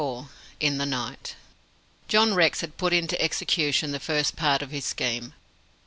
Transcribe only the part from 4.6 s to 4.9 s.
of his